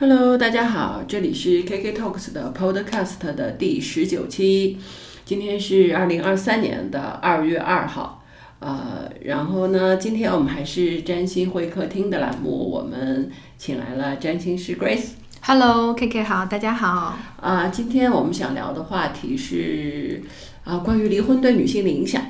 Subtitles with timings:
[0.00, 4.78] Hello，大家好，这里是 KK Talks 的 Podcast 的第十九期，
[5.26, 8.24] 今天是二零二三年的二月二号，
[8.60, 15.08] 呃，然后呢，今天我们还是占星会客厅的栏目，我们请来了占星师 Grace。
[15.42, 17.18] Hello，KK 好，大家好。
[17.38, 20.22] 啊，今天我们想聊的话题是
[20.64, 22.24] 啊，关于离婚对女性的影响，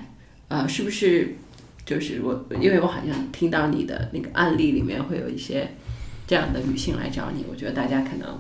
[0.49, 1.37] 啊，是不是？
[1.87, 5.69] 就是我，因为我好像听到你的那个案例里面会有一些
[6.31, 8.39] 这样的女性来找你，我觉得大家可能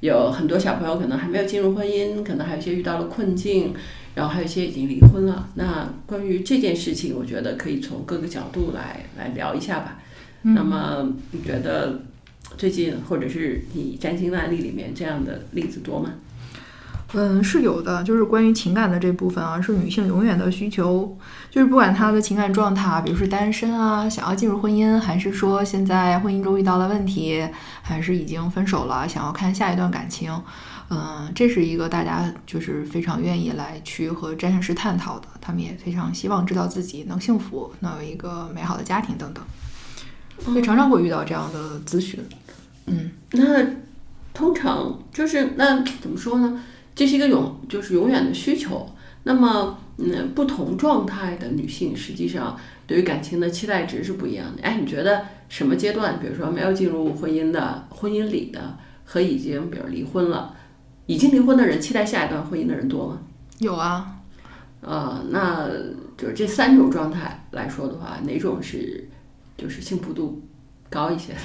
[0.00, 3.74] 有很多小朋友可能还没有进入婚姻，可能还有一些遇到了困境，
[4.14, 5.46] 然后还有一些已经离婚了。
[5.56, 10.00] 那关于这件事情，我觉得可以从各个角度来来聊一下吧。
[10.40, 12.00] 那么你觉得
[12.56, 16.14] 最近或者是你占星的案例里面这样的例子多吗？
[17.14, 21.16] 嗯，是有的，就是关于情感的这部分啊，是女性永远的需求。
[21.50, 27.48] 就是不管她的情感状态，比如是单身啊，想要进入婚姻，还是说现在婚姻中遇到了问题，
[27.80, 30.38] 还是已经分手了，想要看下一段感情，
[30.90, 35.28] 嗯，这是一个大家就是非常愿意来去和占星师探讨的。
[35.40, 39.42] 他们也非常希望知道自己能幸福，能有一个美好的家庭等等，
[40.40, 42.20] 所以常常会遇到这样的咨询。
[42.84, 43.64] 嗯，那
[44.34, 46.62] 通常就是那怎么说呢？
[46.98, 48.84] 这是一个永就是永远的需求。
[49.22, 54.62] 那么，嗯，不同状态的女性实际上对于感情的期待值是不一样的。
[54.62, 60.56] 哎，你觉得什么阶段，比如说没有进入婚姻的、婚姻里的和已经比如离婚了，
[61.06, 63.20] 已经离婚的人期待下一段婚姻的人多吗？
[63.60, 64.16] 有啊，
[64.80, 65.68] 呃，那
[66.16, 69.08] 就是这三种状态来说的话，哪种是
[69.56, 70.42] 就是幸福度
[70.90, 71.38] 高一些的？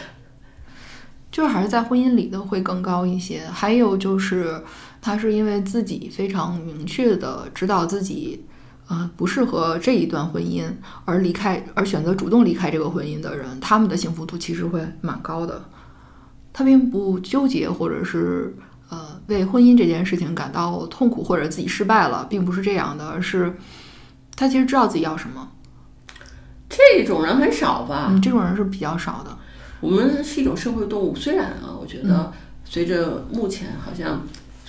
[1.32, 3.42] 就是还是在婚姻里的会更高一些。
[3.46, 4.64] 还有就是，
[5.06, 8.46] 他是因为自己非常明确的知道自己，
[8.88, 10.64] 呃，不适合这一段婚姻
[11.04, 15.62] 而离开，而选择主动离开这个婚姻的人，他们的幸福度其实会蛮高的。
[16.54, 18.56] 他并不纠结，或者是
[18.88, 23.54] 呃为婚姻这件事情感到痛苦，或者自己失败了，并不是这样的，而是
[24.38, 25.50] 他其实知道自己要什么。
[26.70, 28.08] 这种人很少吧？
[28.10, 29.38] 嗯，这种人是比较少的。
[29.82, 32.32] 我们是一种社会动物，虽然啊，我觉得
[32.64, 34.22] 随着目前好像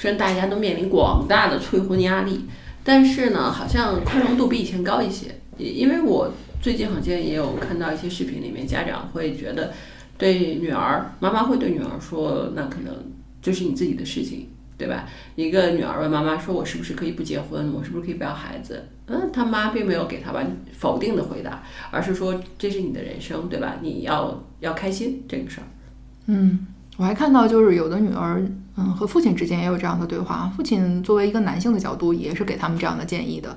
[0.04, 2.44] 虽然大家都面临广大的催婚压力，
[2.84, 5.34] 但是呢，好像宽容度比以前高一些。
[5.56, 9.72] 因为我最近好像也有看到一些视频里面，家长会觉得
[10.18, 12.94] 对女儿，妈妈会对女儿说，那可能
[13.40, 15.08] 这是你自己的事情，对吧？
[15.36, 17.72] 一个女儿问妈妈说：“我是不是可以不结婚？
[17.72, 23.76] 我是不是可以不要孩子？”嗯，他妈并没有给他完否定的回答，而是说这是你的人生，对吧？
[23.80, 25.66] 你要要开心这个事儿。
[26.26, 26.66] 嗯，
[26.96, 28.40] 我还看到就是有的女儿，
[28.76, 30.50] 嗯，和父亲之间也有这样的对话。
[30.56, 33.56] 父亲作为一个男性的角度，也是给他们这样的建议的，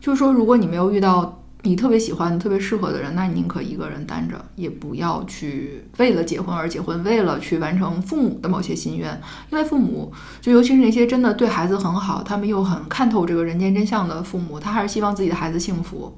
[0.00, 9.20] 就是说，如果你没有遇到你特别喜欢、特别适合的人，那你宁可一个人单着，也不要去为了结婚而结婚，为了去完成父母的某些心愿。
[9.50, 16.16] 因为父母，就尤其是那些真的对孩子很好，他们又很看透这个人间真相的父母，他还是希望自己的孩子幸福。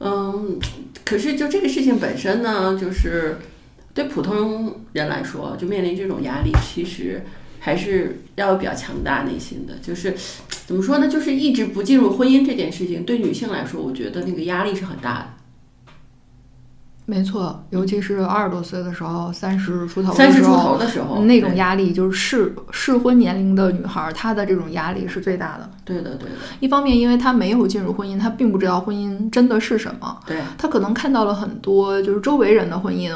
[0.00, 0.58] 嗯，
[1.04, 3.38] 可是就这个事情本身呢，就是
[3.96, 7.24] 对普通人来说，就面临这种压力，其实
[7.58, 9.72] 还是要有比较强大内心的。
[9.80, 10.14] 就是
[10.66, 11.08] 怎么说呢？
[11.08, 15.26] 就是一直不进入婚姻这件事情，对女性来说，我觉得那个压力是很大的。
[17.08, 25.70] 没错，尤其是二十多岁的时候，三十出头的三十出时候，头的时候，那种压力就是适适婚年龄的女孩，她的这种压力是最大的。
[25.84, 33.14] 对的，对的，一方面，因为她没有进入婚姻，她并不知道婚姻真的是什么，对，她可能看到了很多就是周围人的婚姻，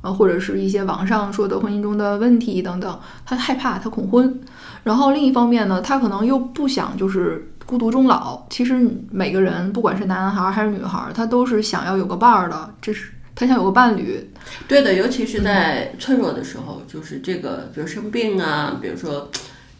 [0.00, 4.40] 呃，或者是一些网上说的婚姻中的问题等等，他害怕，他恐婚。
[4.84, 8.46] 然后另一方面呢，他可能又不想就是孤独终老。
[8.48, 14.28] 其实每个人，不管是男孩还是女孩，他都是想要有个伴儿的，这是他想有个伴侣，
[14.66, 19.30] 对的，尤其是在脆弱的时候，就是这个，比如生病啊，比如说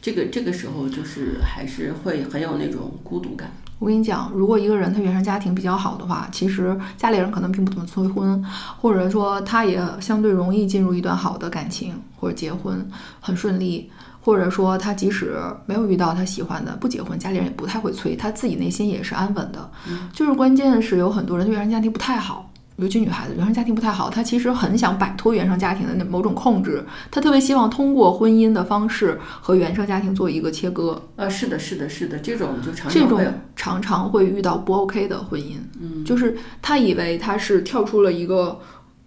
[0.08, 3.52] 这个这个时候，就是还是会很有那种孤独感。
[3.78, 8.42] 我跟你讲，如果一个人他原生家庭比较好的话，其实家里人可能并不怎么催婚，
[8.80, 12.88] 或者说他也相对容易进入一段好的感情或者结婚，
[13.20, 13.90] 很顺利。
[14.20, 15.36] 或者说他即使
[15.66, 19.70] 没有遇到他喜欢的，不结婚，家里人也不太会催，他自己内心也是安稳的。
[20.12, 22.50] 就是关键是有很多人对原生家庭不太好。
[22.78, 31.02] 尤其女孩子原生家庭不太好，她其实很想摆脱原生家庭的那某种控制，她特别希望通过婚姻的方式和原生家庭做一个切割。
[31.16, 33.18] 呃，是的，是的，是的，这种就常这种
[33.56, 38.60] 常，常常会遇到不 OK 的婚姻，嗯，就是她以为她是跳出了一个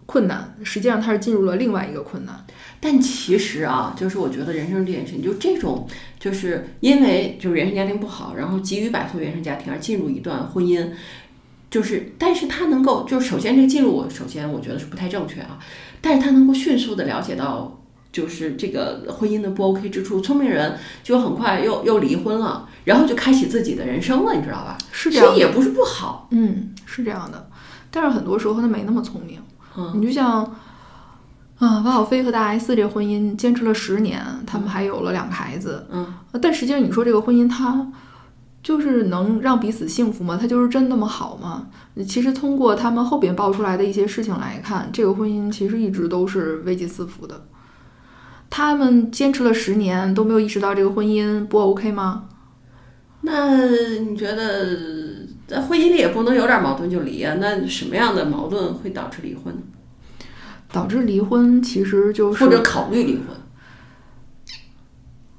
[0.06, 2.46] 困难，实际上她是进入了另外一个困难。
[2.84, 5.88] 但其实啊，就是我觉得人生这件事情，就这种，
[6.20, 10.88] 就是因为就是原生家庭不好，然后急于摆脱原生家庭而进入一段婚姻，
[11.72, 15.58] 就是，但是他能够，就是首先这个进入，我首先我觉得是不太正确啊，
[16.02, 17.82] 但是他能够迅速的了解到
[18.12, 24.78] 就是这个婚姻的不 OK 之处，聪明人就很快又又离婚了，然后就开启自己的人生了，你知道吧？
[24.92, 26.28] 是这样的，所以也不是不好。
[26.32, 27.50] 嗯，是这样的，
[27.90, 29.40] 但是很多时候他没那么聪明。
[29.78, 30.44] 嗯你就像，
[31.58, 35.88] 啊，王小飞和大 S 这婚姻坚持了十年，他们还有了两个孩子。
[35.90, 37.90] 嗯，呃但实际上你说这个婚姻它
[38.64, 40.38] 就是能让彼此幸福吗？
[40.40, 41.68] 它就是真那么好吗？
[42.08, 47.46] 其实通过他们后边爆出来的一些事情来看，这个婚姻其实一直都是危机四伏的。
[48.50, 52.26] 他们坚持了十年都没有意识到这个婚姻不 OK 吗？
[53.22, 53.68] 那
[54.00, 57.36] 你觉得在婚姻里也不能有点矛盾就离啊？
[57.40, 59.62] 那什么样的矛盾会导致离婚呢？
[60.72, 63.26] 导致离婚其实就是或者考虑离婚？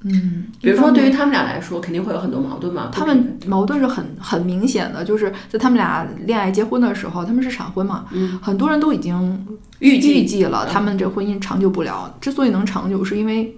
[0.05, 2.89] 嗯，比如说，对于他们俩来说，肯定会有很多矛盾嘛。
[2.91, 9.47] 他们矛盾是很很明显的，就是在他们俩恋爱结婚的时候，他们是闪婚嘛，嗯很多人都已经
[9.79, 12.13] 预计预计了嗯他们这婚姻长久不了。
[12.19, 13.57] 之所以能长久，是因为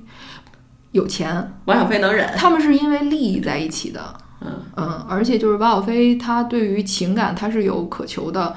[0.92, 4.02] 有钱，王小飞能忍，他们是因为利益在一起的。
[4.42, 8.56] 嗯嗯，而且就是王小飞，他对于情感他是有渴求的。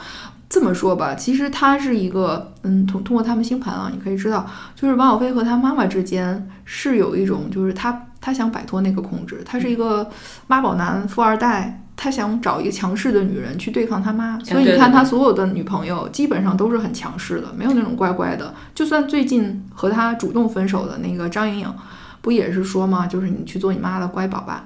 [0.49, 10.09] 这么说吧，其实他是一个，嗯，通通过他们星盘啊，你可以知道，就是王小飞和他妈妈之间是有一种，就是他他想摆脱那个控制，他是一个
[10.47, 18.55] 妈宝男富二代，他想找一个强势的女人去对抗他妈，所以你看他所有的女朋友基本上都是很强势的，没有那种乖乖的。
[18.75, 21.75] 就算最近和他主动分手的那个张莹莹，
[22.23, 23.07] 不也是说吗？
[23.07, 24.65] 就是你去做你妈的乖宝吧，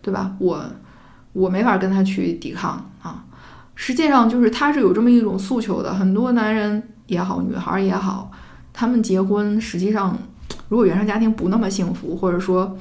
[0.00, 0.32] 对吧？
[0.38, 0.64] 我
[1.32, 2.84] 我没法跟他去抵抗啊。
[3.80, 8.28] 实际上就是他是有这么一种诉求的，很多男人也好，女孩也好，
[8.72, 10.18] 他们结婚实际上，
[10.68, 12.76] 如果原生家庭不那么幸福，或者说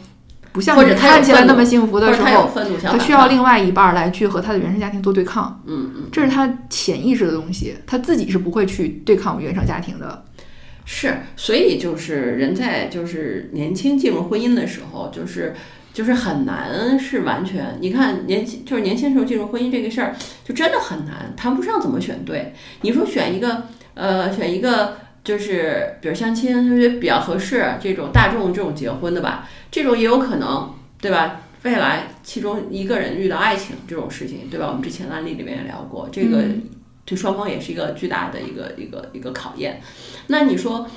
[0.52, 2.50] 不像你看起来那么幸福的时候，
[2.84, 10.26] 他需要另外一半儿来去和他的原生家庭做对抗，嗯嗯，这是他潜意识的东西，他自己是不会去对抗原生家庭的。
[10.84, 15.54] 是，所以就是人在就是年轻进入婚姻的时候，就是
[15.98, 20.16] 就是很难是完全，你看年轻就是年轻时候进入婚姻这个事儿，
[20.46, 22.54] 就真的很难，谈不上怎么选对。
[22.82, 23.64] 你说选一个
[23.96, 30.72] 呃选一个就是比如相亲，觉得比较合适这种大众这种结婚的吧，这种也有可能，
[31.02, 31.42] 对吧？
[31.64, 34.68] 未来其中一个人遇到爱情这种事情，对吧？
[34.68, 36.62] 我们之前案例里面也聊过，这个嗯
[37.06, 39.82] 对双方也是一个巨大的一个一个一个考验。
[40.28, 40.88] 那你说，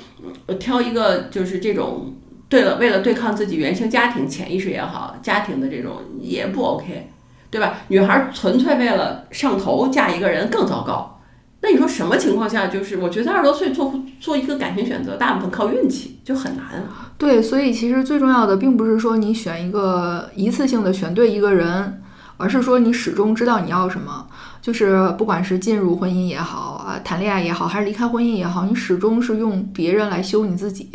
[0.45, 2.13] 呃挑一个就是这种，
[2.51, 7.09] 对了，为了对抗自己原生家庭潜意识也好，家庭的这种也不 OK，
[7.49, 7.77] 对吧？
[7.87, 11.21] 女孩纯粹为了上头嫁一个人更糟糕。
[11.61, 16.83] 那你说什么情况下，就是我觉得二十多岁做做一个感情选择，大部分靠运气，就很难。
[17.17, 22.01] 对，所以其实最重要的并不是说你选一个一次性的选对一个人，
[22.35, 24.27] 而是说你始终知道你要什么。
[24.61, 30.89] 就是不管是进入婚姻也好啊，谈恋爱也好，还是离开婚姻也好，你始终是用别人来修你自己，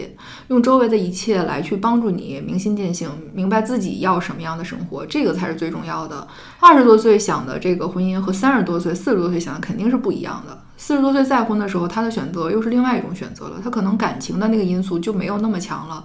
[0.47, 6.27] 用周围的一切来去帮助你明心见性，明白自己要什么样的生活，这个才是最重要的。
[6.61, 10.57] 二十多岁想的这个婚姻和三十多岁、四十多岁想的肯定是不一样的。
[10.77, 16.05] 四十多岁再婚的时候，他的选择又是另外一种选择了，他可能感情的那个因素就没有那么强了。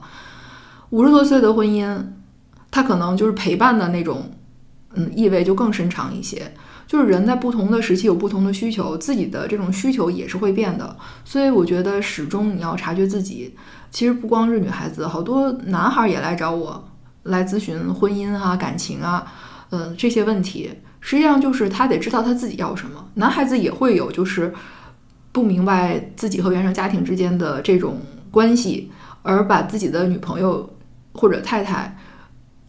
[0.89, 2.03] 五十多岁的婚姻，
[2.71, 4.31] 他可能就是陪伴的那种，
[4.95, 6.51] 嗯，意味就更深长一些。
[6.91, 10.93] 就是人在不同的时期有不同的需求，自己的这种需求也是会变的。
[11.23, 13.55] 所以我觉得始终你要察觉自己。
[13.91, 16.85] 其实不光是女孩子，好多男孩儿也来找我
[17.23, 19.25] 来咨询婚姻啊、感情啊，
[19.69, 20.69] 嗯、这些问题。
[20.99, 23.07] 实际上就是他得知道他自己要什么。
[23.13, 24.53] 男孩子也会有就是
[25.31, 30.69] 不明白自己和原生家庭之间的这种关系，而把自己的女朋友
[31.13, 31.97] 或者太太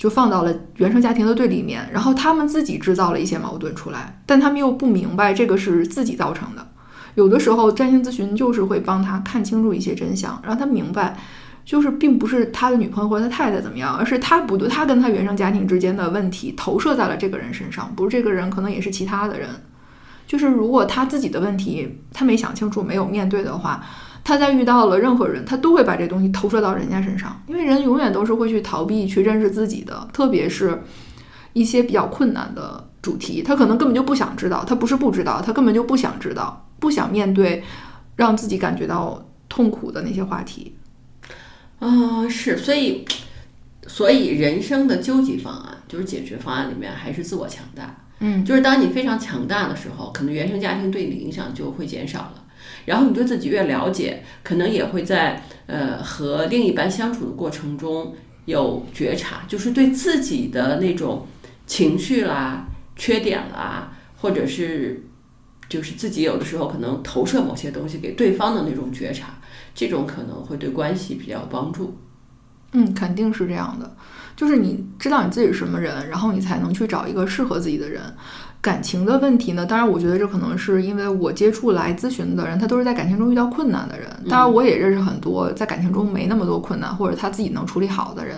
[0.02, 6.66] 就放到了原生家庭的对立面，然后他们自己制造了一些矛盾出来，但他们又不明白这个是自己造成的。
[7.14, 11.16] 有的时候，占星咨询就是会帮他看清楚一些真相，让他明白，
[11.64, 19.48] 就是并不是他的女朋友或者他太太怎么样，而是他不对，他跟他原生家庭之间的问题投射在了这个人身上，不是这个人，可能也是其他的人。
[20.26, 23.80] 就是如果他自己的问题他没想清楚、没有面对的话，
[24.24, 30.82] 他在遇到了任何人，他都会把这东西投射到人家身上，因为人永远都是会去逃避、去认识自己的，特别是
[31.52, 37.62] 一些比较困难的主题，他可能根本就不想知道，他不是不知道，他根本就不想知道，不想面对
[38.16, 40.76] 让自己感觉到痛苦的那些话题。
[41.80, 43.04] 啊、是，所以，
[43.88, 47.96] 所以人生的究极方案就是解决方案里面还是自我强大。
[48.20, 52.41] 嗯，就是当你非常强大的时候，可能原生家庭对你的影响就会减少了。
[52.84, 61.26] 然后你对自己越了解，可能也会在呃和另一半相处的过程中有觉察，就是对自己的那种
[61.66, 65.04] 情绪啦、缺点啦，或者是
[65.68, 69.38] 就是自己有的时候可能投射某些东西给对方的那种觉察，
[69.74, 71.96] 这种可能会对关系比较有帮助。
[72.74, 73.96] 嗯，肯定是这样的，
[74.34, 78.02] 就是你知道你自己是什么人，然后你才能去找一个适合自己的人。
[78.62, 84.08] 感情的问题呢，当然我觉得这可能是因为我接触来咨询的人，他都是在感情中遇到困难的人。
[84.30, 88.36] 当然，我也认识很多在感情中没那么多困难，或者他自己能处理好的人。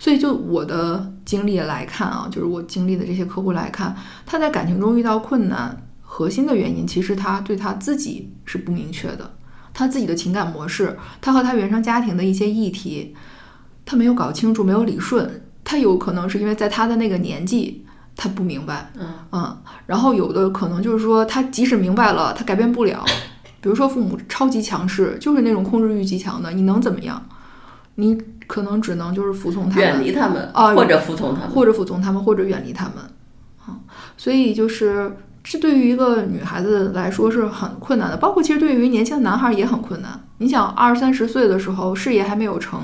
[0.00, 3.94] 所以，就我的经历来看啊，就是我经历的这些客户来看，
[4.26, 9.30] 他在感情中遇到困难，核心的原因其实他对他自己是不明确的，
[9.72, 13.14] 他自己的情感模式，他和他原生家庭的一些议题，
[13.86, 15.40] 他没有搞清楚，没有理顺。
[15.62, 17.86] 他有可能是因为在他的那个年纪。
[18.16, 18.92] 他不明白，
[19.32, 23.04] 嗯然后有的可能就是说，他即使明白了，他改变不了。
[23.60, 27.22] 比如说父母超级强势，就是那种控制欲极强的，你能怎么样？
[27.94, 32.94] 你可能只能就是服从他们，远离他们啊，或者服从他们，或者服从他们，或者远离他们
[33.64, 33.78] 啊。
[34.16, 35.14] 所以就是
[35.44, 40.20] 这对于一个女孩子来说是很困难的，包括其实对于年轻的男孩也很困难。
[40.38, 42.80] 你想二三十岁的时候，事业还没有成。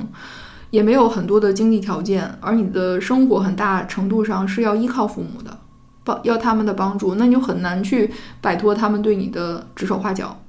[0.71, 5.59] 也没有很多的经济条件，而你的生活很大程度上是要依靠父母的，
[6.05, 8.11] 帮要他们的帮助，那你就很难去
[8.41, 10.41] 摆脱他们对你的指手画脚。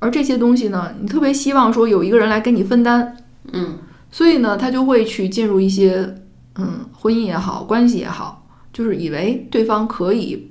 [0.00, 3.16] 而这些东西呢，你特别希望说有一个人来跟你分担，
[3.52, 3.78] 嗯，
[4.10, 6.16] 所以呢，他就会去进入一些
[6.56, 10.50] 嗯婚姻也好，关系也好，就是以为对方可以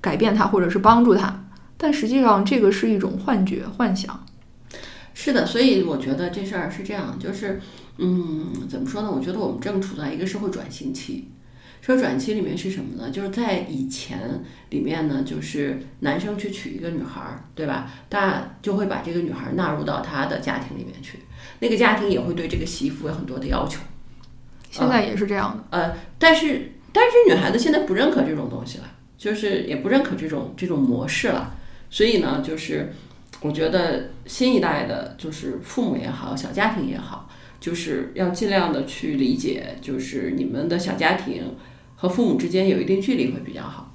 [0.00, 1.44] 改变他或者是帮助他，
[1.76, 4.18] 但实际上这个是一种幻觉、幻想。
[5.20, 7.60] 是的，所以我觉得这事儿是这样，就是，
[7.96, 9.10] 嗯，怎么说呢？
[9.10, 11.28] 我觉得我们正处在一个社会转型期。
[11.80, 13.10] 社会转型期里面是什么呢？
[13.10, 14.16] 就是在以前
[14.70, 17.90] 里面呢，就是男生去娶一个女孩儿，对吧？
[18.08, 21.18] 大就会把这个女孩纳入到他的家庭里面去，
[21.58, 23.80] 那个家庭也会对这个媳妇有很多的要求。
[24.70, 25.64] 现在也是这样的。
[25.76, 28.84] 呃，但是但是女孩子现在不认可这种东西了，
[29.16, 31.56] 就是也不认可这种这种模式了。
[31.90, 32.94] 所以呢，就是。
[33.40, 37.30] 我觉得新一代的，就是父母也好，小家庭也好，
[37.60, 41.54] 就是要尽量的去理解，就是你们的小家庭
[41.94, 43.92] 和父母之间有一定距离会比较好。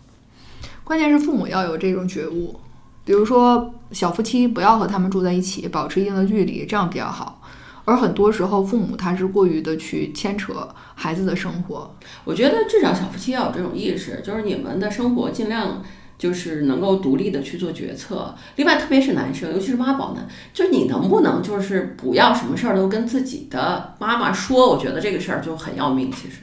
[0.85, 2.57] 关键是父母要有这种觉悟，
[3.03, 7.41] 比如说小夫妻不要和他们住在一起，保持一定的距离，这样比较好。
[7.83, 11.93] 而很多时候，父母他是过于的去牵扯孩子的生活。
[12.23, 15.83] 我觉得至少小夫妻要有这种意识，就是你们的生活尽量。
[16.23, 24.69] 就是能够独立的去做决策，另外特别是男生，尤其是妈宝男，就你能不能就是不要什么事儿都跟自己的妈妈说？
[24.69, 26.09] 我觉得这个事儿就很要命。
[26.09, 26.37] 其实，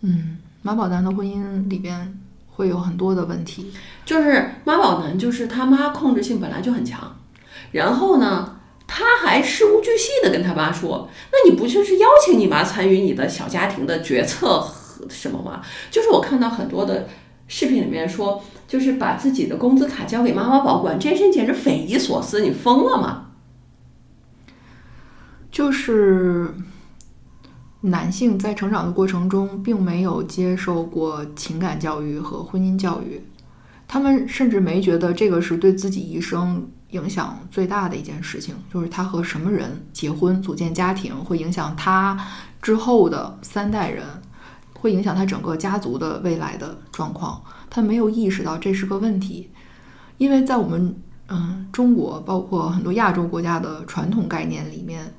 [0.00, 2.18] 嗯，妈宝男的婚姻里边
[2.48, 3.70] 会有很多的问题，
[4.06, 7.18] 就是妈宝男就是他妈控制性本来就很强，
[7.72, 15.60] 然后呢，他还事无巨细的跟他妈说，那你不就是邀请你妈参与你的小家庭的决策和什么吗？
[15.90, 17.06] 就是我看到很多的。
[17.52, 22.40] 视频里面说，就是把自己的工资卡交给妈妈保管，这事简直匪夷所思！
[22.40, 23.32] 你疯了吗？
[25.50, 26.54] 就是
[27.80, 33.20] 男性在成长的过程中，并没有接受过情感教育和婚姻教育，
[33.88, 42.16] 他们甚至没觉得这个是对自己一生影响最大的一件事情，就是他和什么人结婚、组建家庭，会影响他
[42.62, 44.04] 之后的三代人。
[44.80, 49.50] 会影响他整个家族的未来的状况，他没有意识到这是个问题，
[50.16, 50.96] 因为在我们
[51.28, 55.14] 嗯中国，包括很多亚洲国家的传统概念里面，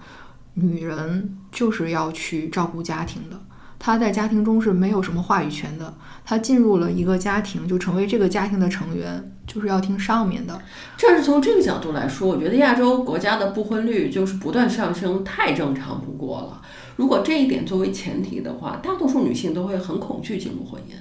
[0.55, 3.39] 女人就是要去照顾家庭的，
[3.77, 5.93] 她在家庭中是没有什么话语权的，
[6.25, 10.59] 她进入了一个家庭就成为这个家庭的成员，就是要听上面的。
[10.97, 16.61] 这是从这个角度来说，我觉得亚洲国家的不婚率就是不断上升，太正常不过了。
[17.01, 20.93] 如果这一点作为前提的话，大多数女性都会很恐惧进入婚姻。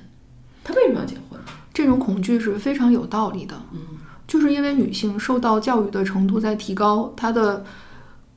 [0.65, 1.39] 她为什么要结婚？
[1.75, 3.55] 这种恐惧是非常有道理的。
[3.73, 3.81] 嗯，
[4.27, 7.63] 就是因为女性受到教育的程度在提高，她的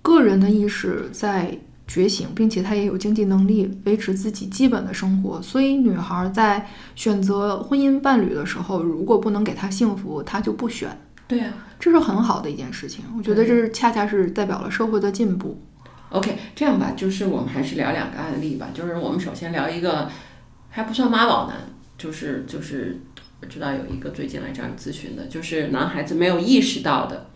[0.01, 5.41] 个人的意识在觉醒，并且她也有经济能力维持自己基本的生活。
[5.41, 6.67] 所以，女孩在
[6.97, 10.89] 选择婚姻伴侣的时候，如果不能给她幸福，她就不选。
[11.29, 13.05] 对啊，这是很好的一件事情。
[13.17, 15.57] 我觉得这是恰恰是代表了社会的进步。
[16.13, 18.69] OK，这样吧，就是我们还是聊两个案例吧。
[18.71, 20.07] 就是我们首先聊一个
[20.69, 21.57] 还不算妈宝男，
[21.97, 22.99] 就是就是
[23.41, 27.31] 我知道有一个最近来找你咨询的，就是男孩子没有意识到的，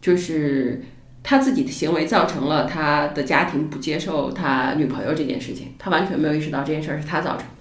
[0.00, 0.82] 就是
[1.22, 7.54] 他自己的行为造成了他的家庭不接受他女朋友这件事情，他完全没有意识到这件事儿是他造成的。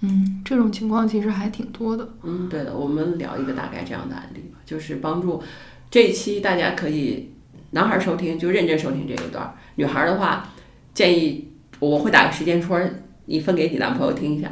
[0.00, 2.08] 嗯，这种情况其实还挺多的。
[2.22, 5.42] 嗯，对的，我们聊一个大概这样的案例吧，就是帮助
[5.90, 7.34] 这一期大家可以。
[7.70, 10.48] 男孩收听就认真收听这一段，女孩的话
[10.94, 12.80] 建议我会打个时间戳，
[13.26, 14.50] 你分给你男朋友听一下。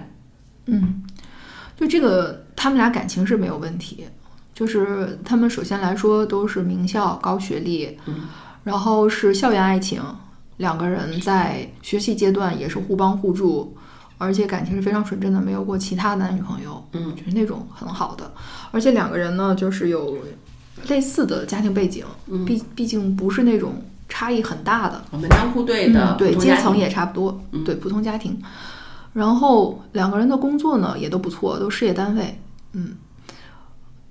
[0.66, 1.02] 嗯，
[1.76, 2.68] 就这个他。
[2.68, 4.04] 们俩感情是没有问题，
[4.52, 8.22] 就是他们首先来说都是名校高学历，嗯
[8.64, 10.02] 然后是校园爱情，
[10.56, 13.76] 两个人在学习阶段也是互帮互助，
[14.18, 18.32] 而且感情是非常纯真的，没有过其他男女朋友，嗯就是那种很好的，
[18.72, 20.18] 而且两个人呢就是有
[20.88, 27.64] 类似的家庭背景，嗯，毕毕竟不是那种差异很大的，门当户对的嗯，对，阶层也差不多，嗯。
[27.64, 28.40] 对，普通家庭。
[29.12, 32.38] 然后两个人的工作呢也都不错，都事业单位，
[32.72, 32.96] 嗯。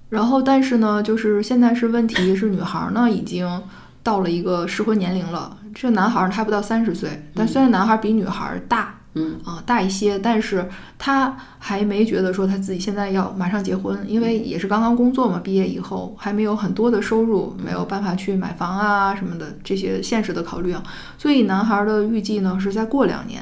[0.09, 3.61] 然后但是呢，就是现在是问题是女孩呢已经
[4.03, 10.67] 到了一个适婚年龄了，这男孩儿还不到三十岁，但虽然男孩儿比女孩儿大，嗯啊、大一些，但是
[10.97, 20.83] 他还没觉得说他自己现在要马上结婚，因为也是刚刚工作嘛，毕业以后还没有很多的收入，没有办法去买房啊什么的这些现实的考虑啊，
[21.17, 23.41] 所以男孩的预计呢是再过两年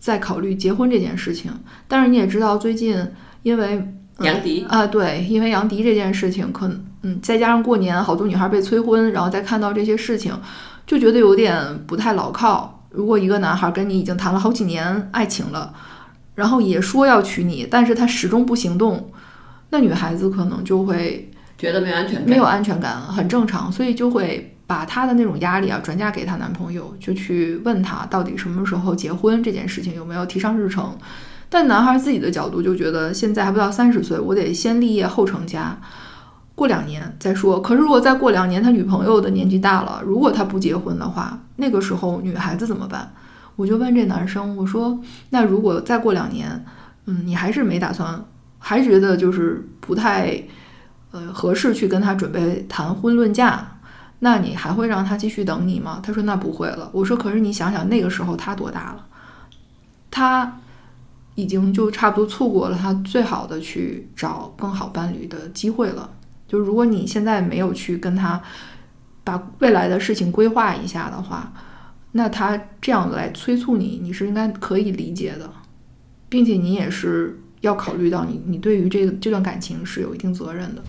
[0.00, 1.52] 再考虑结婚这件事情。
[1.86, 3.00] 但是你也知道，最近
[3.44, 3.80] 因为
[4.18, 10.36] 杨迪啊、对，因为杨迪这件事情，可能嗯，再加上过年好多女孩被催婚，然后再看到这些事情，
[10.84, 12.77] 就觉得有点不太牢靠。
[12.98, 15.72] 如果一个男孩跟你已经谈了好几年爱情了，
[16.34, 19.12] 然后也说要娶你，但是他始终不行动，
[19.70, 30.98] 那女孩子可能就会觉得没有安全感，没有安全感，很正常，所以就会把她的那种压力啊转嫁给她男朋友，就去问他到底什么时候结婚这件事情有没有提上日程。
[31.48, 35.78] 但男孩自己的角度就觉得现在还不到三十岁，我得先立业后成家，
[36.58, 37.62] 过两年再说。
[37.62, 43.10] 可是如果再过两年，他女朋友的年纪大了，如果他不结婚的话，那个时候女孩子怎么办？
[43.56, 45.00] 我就问这男生，我说
[45.30, 46.64] 那如果再过两年，
[47.06, 48.22] 嗯，你还是没打算，
[48.58, 50.42] 还觉得就是不太。
[51.10, 53.66] 呃，合适去跟他准备谈婚论嫁，
[54.18, 56.00] 那你还会让他继续等你吗？
[56.02, 56.90] 他说那不会了。
[56.92, 59.06] 我说可是你想想那个时候他多大了，
[60.10, 60.60] 他
[61.34, 66.10] 已经就差不多错过了他最好的去找更好伴侣的机会了。
[66.48, 68.42] 就如果你现在没有去跟他
[69.22, 71.52] 把未来的事情规划一下的话，
[72.12, 75.48] 那他这样来催促你，你是应该可以理解的，
[76.28, 80.82] 并且你也是要考虑到你你对于这个这段感情是有一定责任的。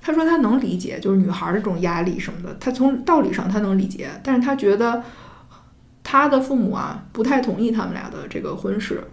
[0.00, 5.04] 他说他能理解，就是女孩儿这种压力什么的，他从道理上他能理解，但是他觉得
[6.02, 9.04] 他的父母啊不太同意他们俩的这个婚事。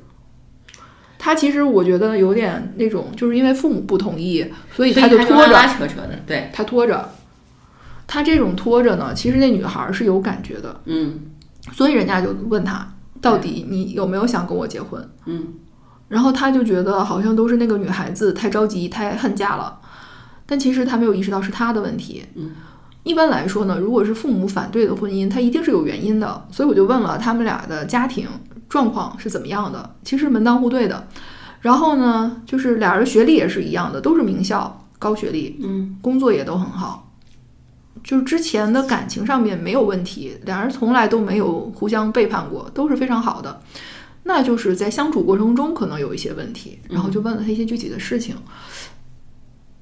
[1.20, 7.10] 他其实我觉得有点那种，就是因为父母不同意，所以他就拖着，拉拉扯扯的，对，他拖着。
[8.06, 11.20] 他这种拖着呢，其实那女孩儿是有感觉的，嗯
[11.74, 12.88] 所以人家就问他，
[13.20, 15.06] 到底你有没有想跟我结婚？
[15.26, 15.48] 嗯
[16.08, 19.78] 然后他就觉得好像都是那个女孩子太着急、太恨嫁了，
[20.46, 22.24] 但其实他没有意识到是他的问题。
[22.36, 22.52] 嗯，
[23.04, 26.46] 一般来说呢，如果是父母反对的婚姻，他一定是有原因的。
[26.50, 28.26] 所以我就问了他们俩的家庭
[28.70, 31.08] 状况是怎么样的，其实门当户对的。
[31.62, 37.12] 然后呢，就是俩人学历也是一样的，都是名校高学历，嗯工作也都很好，
[38.04, 43.60] 就是之前的感情上面没有问题，俩人从来都没有互相背叛过，都是非常好的。
[44.24, 48.36] 那就是在相处过程中可能有一些问题，然后就问了他一些具体的事情，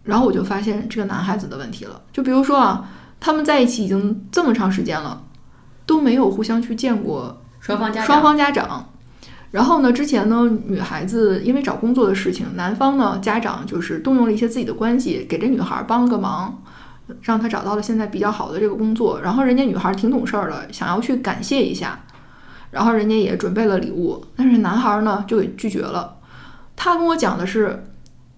[0.04, 2.02] 然后我就发现这个男孩子的问题了。
[2.14, 5.24] 就比如说啊，他们在一起已经这么长时间了，
[5.86, 7.80] 都没有互相去见过双
[8.22, 8.90] 方家长。
[9.52, 16.62] 然后呢，之前呢，女孩子因为找工作的事情，男方呢家长就是动用了一些自己的关系，给这女孩帮了个忙，
[17.22, 19.22] 让她找到了现在比较好的这个工作。
[19.22, 22.00] 然后人家女孩挺懂事儿的，想要去感谢一下，
[22.72, 26.18] 然后人家也准备了礼物，但是男孩呢就给拒绝了。
[26.76, 27.86] 他跟我讲的是，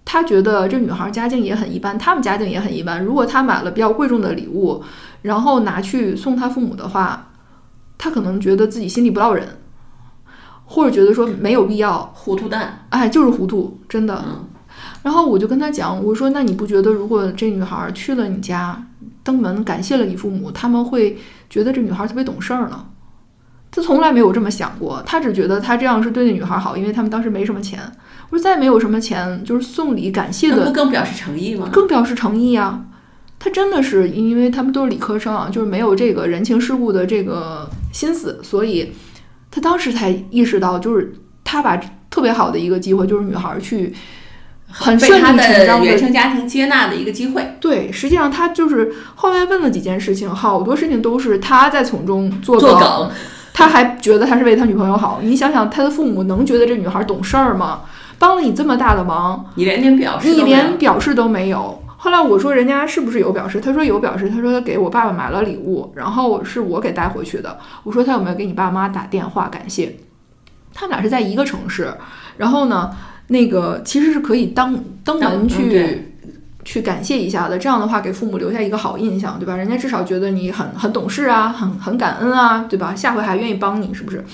[0.04, 3.02] 他觉得这女孩家境也很一般，他们家境也很一般。
[3.04, 4.84] 如果他买了比较贵重的礼物，
[5.22, 7.32] 然后拿去送他父母的话，
[7.98, 9.46] 他可能觉得自己心里不落忍，
[10.64, 14.24] 或者觉得说没有必要，糊涂蛋，哎，就是糊涂，真的。
[14.26, 14.44] 嗯
[15.02, 18.80] 然后我就跟他讲，我说那你不觉得如果这女孩去了你家，
[19.22, 21.16] 登门感谢了你父母，他们会
[21.48, 22.84] 觉得这女孩特别懂事儿呢？
[23.70, 27.80] 他从来没有这么想过，他只觉得他这样是对那女孩好，因为他们当时没什么钱。
[28.30, 31.68] 我说再没有什么钱，就是送礼感谢的不更表示诚意吗？
[31.72, 32.84] 更表示诚意啊。
[33.38, 38.92] 他真的是因为他们都是理科生啊，就是没有这个人情世故的这个心思，所以
[39.50, 43.94] 他当时才意识到，就是他把特别好的一个机会，就是女孩去
[44.68, 47.54] 很顺被他理成章的的原生家庭接纳的一个机会。
[47.60, 53.10] 对，实际上他就是后来问了几件事情，好多事情都是他在从中作作梗，
[53.54, 55.20] 他还觉得他是为他女朋友好。
[55.22, 57.82] 你想想，他的父母能觉得这女孩懂事儿吗？
[58.18, 61.80] 帮了你这么大的忙，你连点表示你连表示都没有。
[62.00, 63.60] 后来我说人家是不是有表示？
[63.60, 67.58] 他说有表示，他说他给我爸爸买了礼物，然后是我给带回去的。
[67.82, 69.96] 我说他有没有给你爸妈打电话感谢？
[70.72, 71.92] 他们俩是在一个城市，
[72.36, 72.90] 然后呢，
[73.26, 76.14] 那个其实是可以当登门嗯去、对
[76.64, 77.58] 去感谢一下的。
[77.58, 79.56] 这样的话，给父母留下一个好印象，对吧？
[79.56, 82.94] 人家至少觉得你很很懂事啊，很很感恩啊，对吧？
[82.94, 84.24] 下回还愿意帮你，是不是？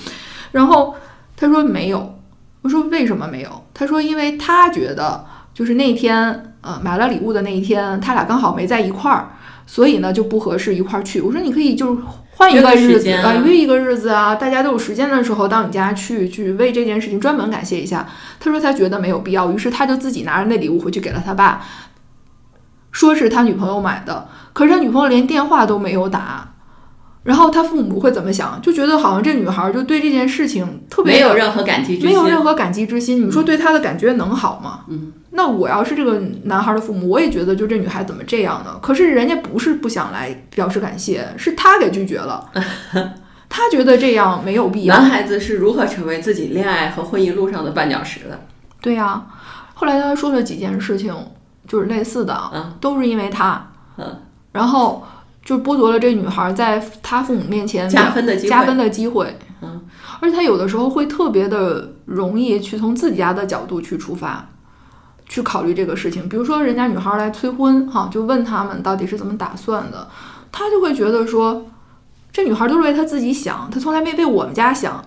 [0.53, 0.94] 然后
[1.35, 2.18] 他说没有，
[2.61, 3.64] 我说为什么没有？
[3.72, 5.24] 他说因为他觉得
[5.55, 9.31] 就是那天呃买了礼物的那一天，他俩刚好没在一块儿，
[9.67, 11.21] 所以呢就不合适一块儿去。
[11.21, 18.07] 我说你可以就是换一个个日子啊，约一个日子啊，大家都有时间的时候到你家去去为这件事情专门感谢一下。
[18.40, 21.62] 他说他觉得没有必要，于是他就自己拿着那礼物回去给了他爸，
[22.90, 26.54] 说是他女朋友买的，可是他女朋友连电话都没有打。
[27.25, 28.61] 然后他父母会怎么想？
[28.63, 33.27] 就觉得好像这女孩就对这件事情特别没有任何感激之心，没有任何感激之心。
[33.27, 34.81] 你说对她的感觉能好吗？
[34.89, 38.79] 嗯，那我要是这个男孩的父母，我也觉得就这女孩怎么这样呢？
[38.81, 42.51] 可是人家不是不想来表示感谢，是他给拒绝了。
[43.49, 44.97] 他觉得这样没有必要。
[44.97, 48.41] 男孩子是如何成为自己恋爱和婚姻路上的绊脚石的？
[48.81, 49.25] 对呀、
[49.75, 51.15] 后来他说了几件事情，
[51.67, 54.21] 就是类似的，嗯都是因为他，嗯，
[54.53, 55.07] 然后
[55.45, 59.37] 就剥夺了这女孩在他父母面前加分的机会加分的机会。
[59.63, 59.83] 嗯，
[60.21, 64.49] 而且他有的时候会特别的容易去从自己家的角度去出发，
[65.29, 66.29] 去考虑这个事情。
[66.29, 70.09] 比如说，人家女孩来催婚，哈，就问他们到底是怎么打算的，
[70.51, 71.67] 他就会觉得说，
[72.33, 75.05] 这女孩都是为她自己想，她从来没为我们家想。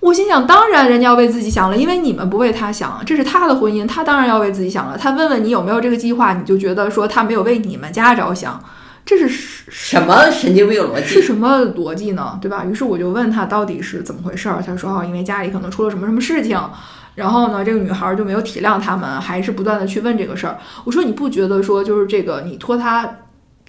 [0.00, 4.96] 我心想，当然人家要为自己想了，因为你们不为他想，这是他的婚姻，他当然要为自己想了。
[4.96, 8.62] 他问问你有没有这个计划，你就觉得说他没有为你们家着想，
[9.08, 9.26] 这是
[9.70, 11.06] 什么神经病逻辑？
[11.06, 12.38] 是什么逻辑呢？
[12.42, 12.62] 对吧？
[12.66, 16.60] 于是我就问他到底是怎么回事儿，他说哦，因为家里可能出了什么什么事情，
[17.14, 20.58] 然后呢，这个女孩就没有体谅他们，还是不断的去问这个事儿。
[20.84, 23.10] 我说你不觉得说就是这个你拖他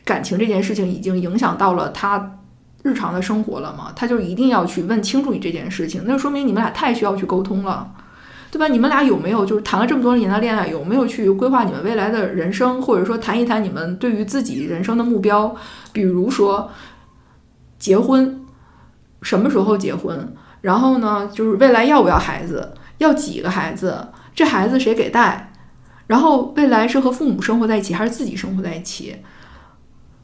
[0.04, 2.38] 感情这件事情已经影响到了他
[2.84, 3.94] 日常的生活了吗？
[3.96, 7.90] 他就一定要去问清楚你这件事情，那就说明你们俩太需要去沟通了。
[8.52, 8.68] 对吧？
[8.68, 15.56] 你们俩有没有就是谈了这么多年的恋爱，有没有去规划你们未来的人生，或者说谈一谈你们对于自己人生的目标？
[15.94, 16.70] 比如说
[17.78, 18.42] 结婚，
[19.22, 20.34] 什么时候结婚？
[20.62, 25.54] 然后呢，就是未来要不要孩子，要几个孩子，这孩子谁给带？
[26.08, 29.16] 然后未来是和父母生活在一起，还是自己生活在一起？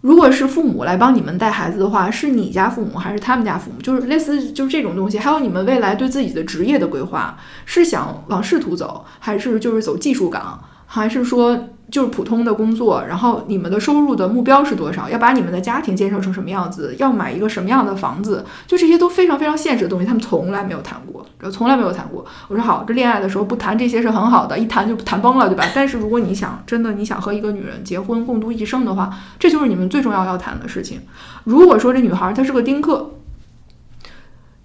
[0.05, 3.81] 如果是父母来帮你们带孩子的话，是你家父母还是他们家父母？
[3.81, 5.17] 就是类似就是这种东西。
[5.17, 10.63] 还有你们未来对自己的职业的规划，是想往仕途走，还是就是走技术岗，
[10.95, 13.03] 还是说就是普通的工作？
[13.07, 15.09] 然后你们的收入的目标是多少？
[15.09, 16.95] 要把你们的家庭建设成什么样子？
[16.97, 18.43] 要买一个什么样的房子？
[18.65, 22.25] 就这些都非常非常现实的东西，他们从来没有谈过，从来没有谈过。
[22.47, 25.65] 我说好，这恋爱的时候不谈这些是很好的，一谈就谈崩了，对吧？
[25.75, 31.01] 但是如果你想真的你想和一个女人结婚共度一生的话，这就是你们最重要要谈的事情。
[31.43, 33.11] 如果说这女孩她是个丁克，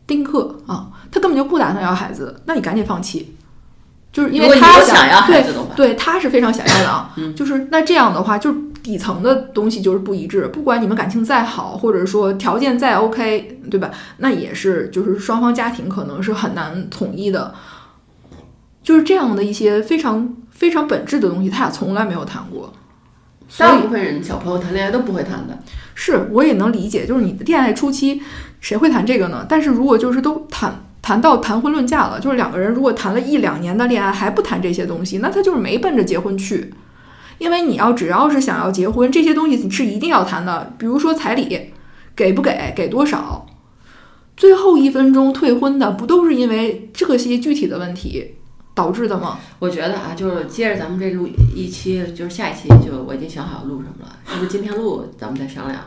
[0.06, 3.36] 丁克啊，她根本就不打算要孩子，那你赶紧放弃。
[4.12, 7.12] 就是因为她有想要孩对子的话，对，他是非常想要的啊。
[7.16, 13.90] 嗯就是那这样的话，就是底层的东西就是不一致，不管你们感情再好，或者说条件再 OK，对吧？
[14.18, 17.54] 那也是就是双方家庭可能是很难统一的。
[18.82, 22.72] 就是这样的一些非常非常本质的东西，他俩从来没有谈过。
[23.58, 25.58] 大部分人小朋友谈恋爱都不会谈的。
[25.94, 28.22] 是我也能理解，就是你的恋爱初期
[28.58, 29.44] 谁会谈这个呢？
[29.48, 36.72] 但是如果就是都谈谈到谈婚论嫁了，就是两个人如果谈了一两年的恋爱还不谈这些东西，那他就是没奔着结婚去。
[37.38, 41.72] 因为你要只要是想要结婚，这些东西是一定要谈的，比如说彩礼
[42.14, 43.46] 给不给，给多少，
[44.36, 48.34] 最后一分钟退婚的不都是因为这些具体的问题
[48.74, 49.38] 导致的吗？
[49.58, 55.80] 我觉得啊，就是接着咱们这录一期，就是下一期就我已经想好录什么了，要不今天录，咱们再商量。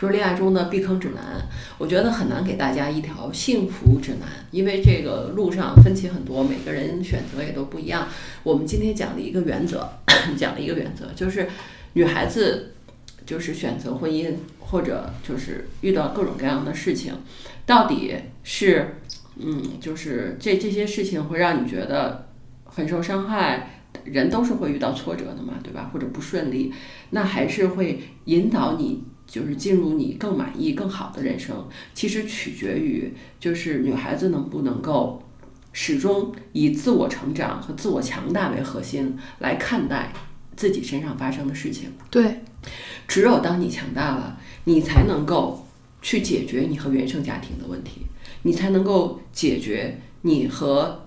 [0.00, 8.08] 就是恋爱中的避坑指南，我觉得很难给大家一条幸福指南，因为这个路上分歧很多，每个人选择也都不一样。
[8.42, 9.86] 我们今天讲了一个原则，
[10.38, 11.46] 讲了一个原则，就是
[11.92, 12.72] 女孩子
[13.26, 17.12] 就是选择婚姻，或者就是遇到各种各样的事情，
[17.66, 18.96] 到底是
[19.36, 22.28] 嗯，就是这这些事情会让你觉得
[22.64, 23.76] 很受伤害。
[24.04, 25.90] 人都是会遇到挫折的嘛，对吧？
[25.92, 26.72] 或者不顺利，
[27.10, 31.64] 那还是会引导你，就是进入你更满意、更好的人生。
[31.94, 35.22] 其实取决于就是女孩子能不能够
[35.72, 40.12] 始终以自我成长和自我强大为核心来看待
[40.56, 41.90] 自己身上发生的事情。
[42.10, 42.40] 对，
[43.06, 45.64] 只有当你强大了，你才能够
[46.02, 48.02] 去解决你和原生家庭的问题，
[48.42, 51.06] 你才能够解决你和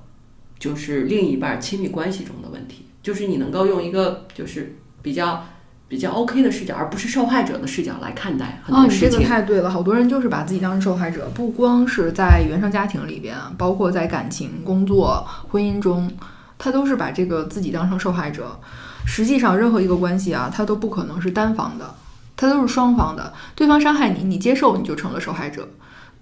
[0.57, 5.45] 就是另一半亲密关系中的问题，就是你能够用一个就是比较
[5.93, 9.29] 比较 OK 的视角，而不是受害者的视角来看待很啊，你这个多事情。
[9.29, 16.12] 太对了，好多人就是把自己当成受害者，不光是在原生家庭里边，包括在感情、工作、婚姻中，
[16.58, 18.60] 他都是把这个自己当成受害者。
[19.06, 21.93] 实际上，任何一个关系啊，它都不可能是单方的，
[22.36, 23.32] 它都是双方的。
[23.53, 25.62] 对方伤害你，你接受，你就成了受害者；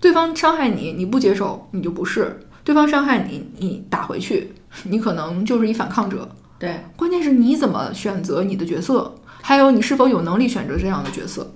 [0.01, 2.41] 对方伤害你，你不接受，你就不是。
[2.65, 4.51] 对方伤害你，你打回去，
[4.84, 6.29] 你可能就是一反抗者。
[6.60, 11.54] 对，关键是你怎么选择你的角色，还有你是否有能力选择这样的角色。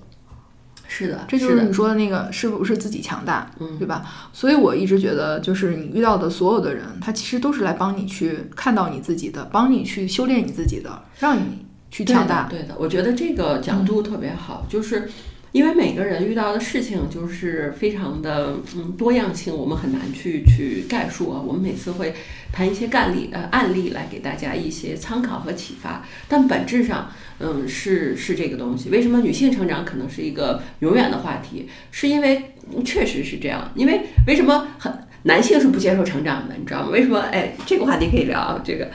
[0.88, 4.06] 是的，这就是你说的那个是不是自己强大，嗯，对吧？
[4.32, 12.44] 所以我一直觉得，就是你遇到的所有的人，他其实都是来帮你去看到你自己的，帮你去修炼你自己的，让你去强大。
[12.48, 15.10] 对的，我觉得这个角度特别好，就是
[15.52, 21.42] 因为每个人遇到的事情就是非常的嗯多样性，我们很难去去概述啊。
[21.44, 22.14] 我们每次会
[22.52, 27.10] 谈一些干例呃案例来给大家一些参考和启发，但本质上。
[27.38, 28.88] 嗯，是是这个东西。
[28.88, 31.68] 为什么女性成长可能是一个永远的话题？
[31.90, 33.70] 是因为确实是这样。
[33.74, 34.90] 因为为什么很
[35.24, 36.54] 男性是不接受成长的？
[36.58, 36.88] 你知道吗？
[36.88, 37.20] 为什么？
[37.30, 38.58] 哎，这个话题可以聊。
[38.64, 38.90] 这个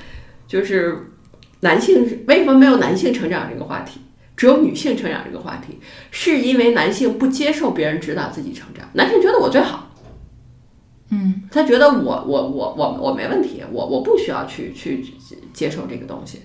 [0.48, 1.12] 就是
[1.60, 4.02] 男性为什么没有男性成长这个话题，
[4.42, 5.78] 只有女性成长这个话题？
[6.10, 8.90] 是因为男性不接受别人指导自己成长。
[8.94, 9.94] 男性觉得我最好，
[11.12, 15.06] 嗯，他觉得我我我我我没问题，我我不需要去去
[15.54, 16.40] 接受这个东西。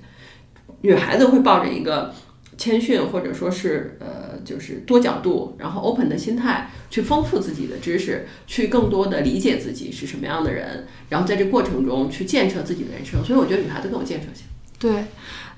[0.83, 2.13] 女孩子会抱着一个
[2.59, 13.25] 谦逊或者说是呃，就是多角度，然后 open 的心态去丰富自己的知识，去更多的理解自己是什么样的人，然后在这过程中去建设自己的人生。
[13.25, 14.45] 所以我觉得女孩子更有建设性。
[14.79, 15.07] 对，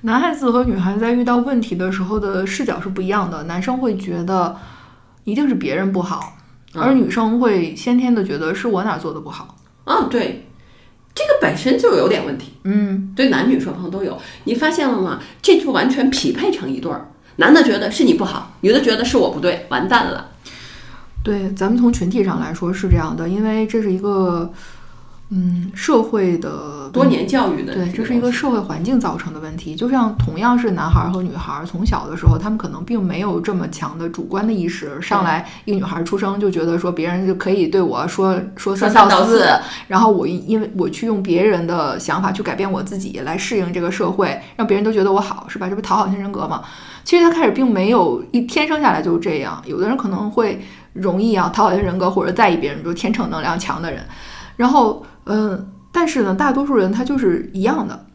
[0.01, 3.43] 男孩子和女孩子在遇到问题的时候的视角是不一样的。
[3.43, 4.55] 男生会觉得
[5.25, 6.37] 一定是别人不好，
[6.73, 9.57] 而女生会先天的觉得是我哪做的不好。
[9.85, 10.45] 嗯，对。
[11.13, 15.19] 这个本身就有点问题，嗯，对男女双方都有，你发现了吗？
[15.41, 20.29] 这就完全匹配成一对儿，男的觉得是你不好，女的觉得是我不对，完蛋了。
[21.21, 24.53] 对，咱们从群体上来说是这样的，因为这是一个。
[25.31, 29.75] 嗯，社会的多年教育的对，这是一个社会环境造成的问题。
[29.75, 34.99] 就像同样是男孩和女孩，从小的时候，他们可能并没有这么强的主观的意识。
[34.99, 39.45] 上来一个女孩出生就觉得说别人就可以对我说说三道四，
[39.87, 45.69] 然后我因为我去用别人的想法去改变我自己，来适应这个社会，让别人都觉得我好，是吧？
[45.69, 46.63] 这不讨好型人格吗？
[47.03, 49.61] 其实他开始并没有一天生下来就是这样。
[49.67, 50.59] 有的人可能会
[50.93, 54.03] 容易啊讨好型人格或者在意别人，比如天秤能量强的人，
[54.55, 55.05] 然后。
[55.29, 58.05] 嗯，但是呢，大多数人他就是一样的。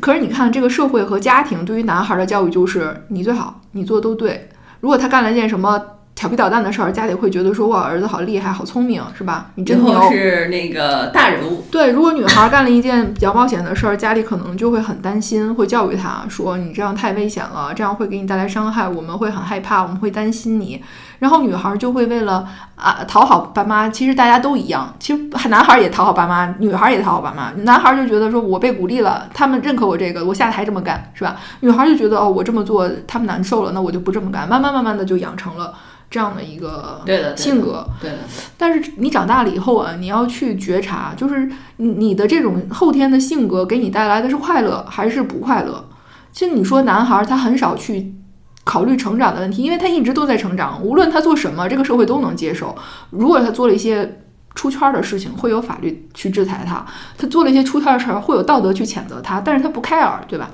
[0.00, 4.48] 可是你看，这个社会和家庭对于男孩的教育就是你最好，你做的都对。
[4.80, 5.82] 如果他干了件什么
[6.14, 9.46] 调皮捣蛋的事儿，家里会觉得说哇，儿子好厉害，好聪明，是吧？
[9.54, 11.64] 你真牛，是那个大人物。
[11.70, 20.82] 对，如果女孩干了一件比较冒险的事儿，家里可能就会很担心，会教育她说你这样太危险了，这样会给你带来伤害，我们会很害怕，我们会担心你。
[21.20, 22.46] 然后女孩就会为了
[22.76, 27.50] 啊讨好爸妈，其实大家都一样，其实男孩也讨好爸妈，女孩也讨好爸妈。
[27.62, 31.36] 男孩就觉得说我被鼓励了，他们认可我这个，我下台这么干，是吧？
[31.60, 34.46] 女孩就觉得哦，我这么做他们难受了，那我就不这么干。
[34.46, 35.72] 慢慢慢慢的就养成了
[36.10, 37.02] 这样的一个
[37.36, 37.88] 性格。
[38.00, 38.18] 对的。
[38.58, 45.88] 但是你长大了以后啊，你要去觉察，就是你的这种后天的性格给你带来的是快乐还是不快乐？
[46.32, 48.14] 其实你说男孩他很少去。
[48.62, 52.76] 考虑成长的问题，因为他一直都在成长，无论他做什么，这个社会都能接受。
[53.08, 54.20] 如果他做了一些
[54.54, 56.84] 出圈的事情，会有法律去制裁他；
[57.16, 59.40] 他做了一些出圈的事儿，会有道德去谴责他。
[59.40, 60.50] 但是他不 care，，对吧？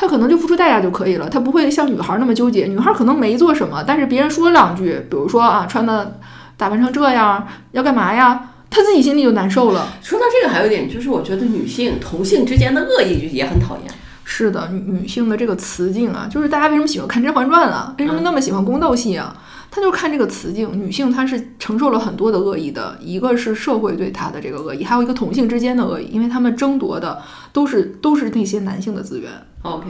[0.00, 2.64] 他可能就付出代价就可以了，他不会像女孩那么纠结。
[2.64, 6.18] 女孩可能没做什么，但是别人说两句，比如说啊，穿的
[6.56, 8.48] 打扮成这样，要干嘛呀？
[8.70, 9.86] 他自己心里就难受了。
[10.00, 13.94] 说到这个，还有一点就是，我觉得女性同性之间的恶意就也很讨厌。
[14.24, 17.94] 是的，女女性的这个雌竞啊，就是大家为什么喜欢看《甄嬛传》啊？
[17.98, 19.36] 为什么那么喜欢宫斗戏啊？
[19.70, 29.30] 他就看这个雌竞，女性她是承受了很多的恶意的，一个是社会对她的这个恶意，还有一个同性之间的恶意，因为他们争夺的都是都是那些男性的资源。
[29.62, 29.86] OK，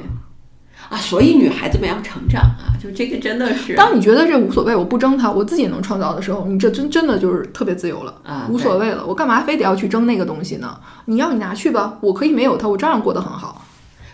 [0.90, 3.74] 啊，所以女孩子们要成长啊，就这个真的是。
[3.74, 10.78] 当你觉得这无所谓，我不争它，我自己能创造的时候，你这真真的就是特别自由了啊，无所谓了，我干嘛非得要去争那个东西呢？
[11.06, 13.64] 你要你拿去吧，我可以没有它，我照样过得很好。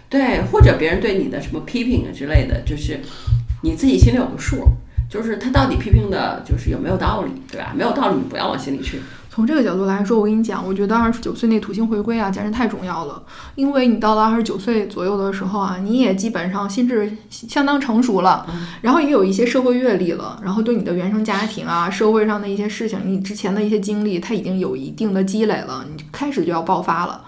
[0.09, 3.01] 对，或者别人对你的什么批评啊之类的，就是
[3.63, 4.59] 你自己心里有个数，
[5.09, 7.73] 就是他到底批评的，就是有没有道理，对吧？
[7.75, 9.01] 没有道理，你不要往心里去。
[9.31, 13.23] 从这个角度来说，我跟你讲，我觉得二十九岁那土星回归啊，简直太重要了。
[13.55, 18.47] 因为你到了二十九岁左右的时候啊，你也基本上心智相当成熟了，
[18.81, 27.21] 然后也有一些社会阅历了，然后对你的原生家庭啊、社会上的一些事情，你之前的一些经历，它已经有一定的积累了，你开始就要爆发了。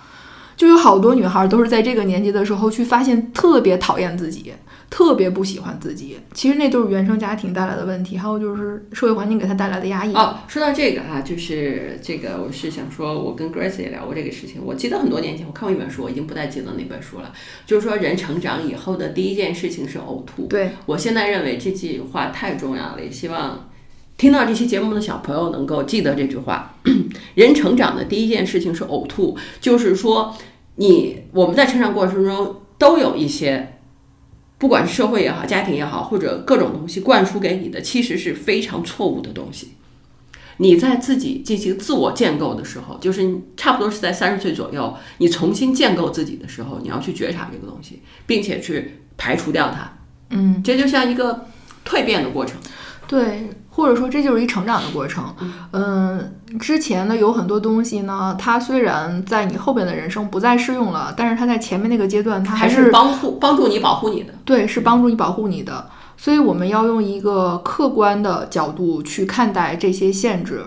[0.57, 4.53] 就有好多女孩都是在这个年纪的时候去发现特别讨厌自己，
[4.91, 6.19] 特别不喜欢自己。
[6.33, 10.15] 其实那都是原生家庭带来的问题，还有就是社会环境给他带来的压抑。
[10.15, 14.61] 哦，说到这个啊，就是这个，我是想说，我跟 Grace 也聊过这个事情。
[14.65, 17.33] 我记得很多年前我看过一本书，我已经不太记得那本书了。
[17.67, 20.47] 就是说，人成长以后的第一件事情是呕吐。
[20.47, 23.69] 对我现在认为这句话太重要了，也希望
[24.17, 26.75] 听到这期节目的小朋友能够记得这句话。
[27.35, 30.35] 人成长的第一件事情是呕吐，就是说，
[30.77, 33.75] 你我们在成长过程中都有一些。
[34.59, 39.75] 不管是社会也好，家庭也好，或者各种东西灌输给你的，其实是非常错误的东西。
[40.57, 49.99] 你在自己进行自我建构的时候，就是差不多是在三十岁左右，你重新建构自己的时候，你要去觉察这个东西，并且去排除掉它。
[50.31, 51.47] 嗯，这就像一个
[51.87, 52.59] 蜕变的过程。
[53.07, 55.25] 对，或者说这就是一成长的过程。
[55.71, 64.35] 嗯，之前呢有很多东西呢，它虽然在你后边的人生不再适用了，但是它在前面那个阶段，它还是帮助帮助你保护你的。
[64.45, 65.89] 对，是帮助你保护你的。
[66.17, 70.67] 所以我们要用一个客观的角度去看待这些限制。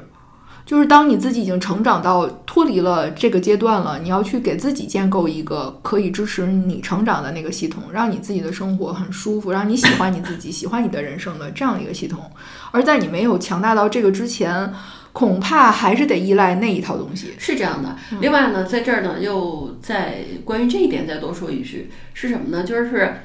[0.66, 12.32] 就是当你自己已经成长到脱离了这个阶段了，你要去给自己建构一个可以支持你成长的那个系统，让你自己的生活很舒服，让你喜欢你自己、 喜欢你的人生的这样一个系统。
[12.72, 14.72] 而在你没有强大到这个之前，
[15.12, 17.34] 恐怕还是得依赖那一套东西。
[17.38, 17.98] 是这样的。
[18.22, 22.64] 另外呢，在这儿呢，又在关于这一点再多说一句，是什么呢？
[22.64, 23.16] 就是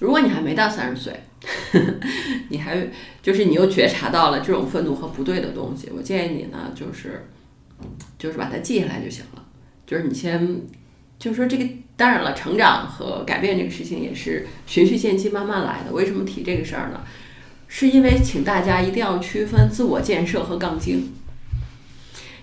[0.00, 1.20] 如果你还没到三十岁。
[2.48, 2.88] 你还
[3.20, 7.28] 就是你又觉察到了这种愤怒和不对的东西，我建议你呢，就是
[8.18, 9.44] 就是把它记下来就行了。
[9.86, 10.62] 就是你先，
[11.18, 15.92] 就是说这个，当然了，成长和改变这个事情也是循序渐进、慢慢来的。
[15.92, 17.02] 为什么提这个事儿呢？
[17.68, 21.12] 是因为请大家一定要区分自我建设和杠精。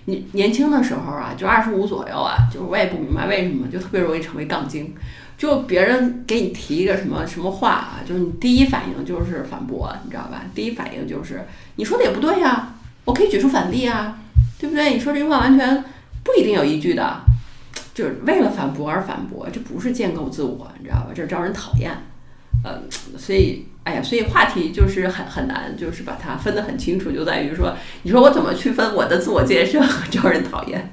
[0.06, 4.94] 你年轻的时候啊，就二十五左右啊，就是我也不明白为什么就特别容易成为杠精。
[5.42, 10.44] 就别人给你提一个什么什么话啊，就是你第一反应就是反驳，你知道吧？
[10.54, 11.42] 第一反应就是
[11.78, 12.76] 你说的也不对呀，
[13.06, 14.20] 我可以举出反例啊，
[14.60, 14.94] 对不对？
[14.94, 15.84] 你说这句话完全
[16.24, 17.22] 不一定有依据的，
[17.92, 21.08] 就是为了反驳而反驳，这不是建构自我，你知道吧？
[21.16, 21.92] 这招人讨厌。
[22.64, 22.84] 嗯，
[23.18, 30.92] 所以，哎呀，所以话题就是很很难，就是把它分得很清楚，就在于说，你说我怎么区分我的自我建设和招人讨厌？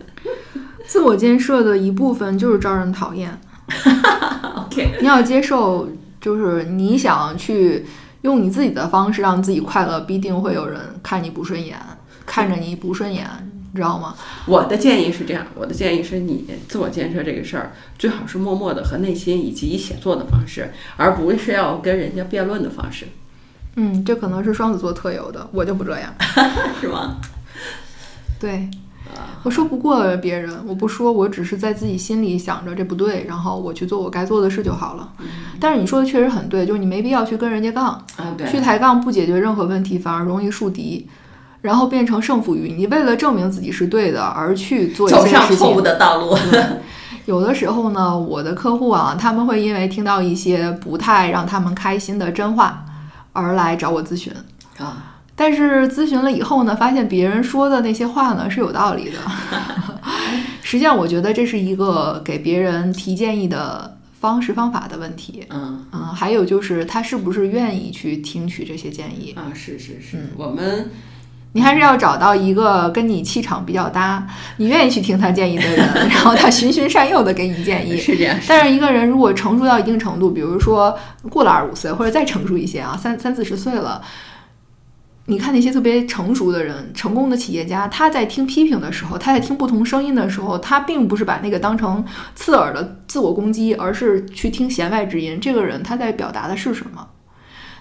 [0.87, 3.39] 自我建设的一部分就是招人讨厌。
[4.67, 5.89] OK，你要接受，
[6.21, 7.87] 就是你想去
[8.23, 11.79] 用你自己的方式让自己快乐，必定会有人看你不顺眼，
[12.27, 13.27] 看着你不顺眼，
[13.73, 14.15] 你知道吗？
[14.47, 23.07] 我的建议是这样，我的建议是你自我建设这个事儿，最好是默默的和内心以及以写作的方式，而不是要跟人家辩论的方式。
[23.77, 26.13] 嗯，这可能是双子座特有的，我就不这样，
[26.81, 27.17] 是吗？
[28.41, 28.69] 对。
[29.45, 35.09] 我说不过别人，我不说，我只是在自己心里想着这不对，然后我去做我该做的事就好了。
[35.61, 38.05] 但是你说的确实很对，就是你没必要去跟人家杠
[38.51, 41.09] 去抬杠不解决任何问题，反而容易树敌，
[41.61, 42.73] 然后变成胜负欲。
[42.77, 46.37] 你为了证明自己是对的而去做一些事情，走上错误的道路。
[47.25, 52.85] 有的时候呢，我的客户啊，他们会因为听到一些不太让他们开心的真话，
[53.33, 54.33] 而来找我咨询
[54.79, 55.18] 啊。
[55.41, 59.19] 但是咨询了以后呢，发现别人说的那些话呢是有道理的。
[60.63, 65.45] 实际上，我觉得这是一个给别人提建议的方式方法的问题。
[65.51, 69.47] 嗯嗯，还有就是他是不是愿意去听取这些建议啊？
[69.55, 70.91] 是是是，我们
[71.53, 75.79] 你还是要找到一个跟你气场比较搭、你愿意去听他建议的人，
[76.11, 77.97] 然后他循循善诱的给你建议。
[77.97, 78.37] 是这样。
[78.49, 80.99] 但是一个人如果成熟到一定程度，比如说
[81.31, 84.03] 过了二十五岁或者再成熟一些啊，三三四十岁了。
[85.31, 92.03] 你看那些特别成熟的人、成功的企业家，他在听批评的时候，他在听不同声音的时候，他并不是把那个当成
[92.35, 95.39] 刺耳的自我攻击，而是去听弦外之音。
[95.39, 97.07] 这个人他在表达的是什么？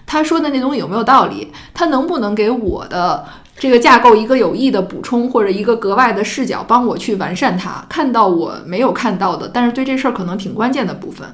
[0.04, 1.50] 他说的那东西有没有道理？
[1.72, 3.24] 他能不能给我的
[3.56, 11.26] 这个架构一个有益的补充，或者一个格外的视角，帮我去完善它，看到我没有看到的，但是对这事儿可能挺关键的部分？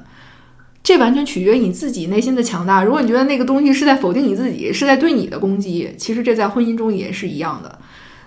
[0.85, 2.83] 这完全取决于你自己内心的强大。
[2.83, 7.79] 如果你觉得那个东西是在否定你自己，是在对你的攻击，其实这在婚姻中也是一样的。